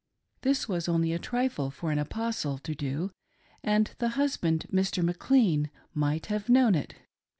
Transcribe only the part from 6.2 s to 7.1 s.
have known it.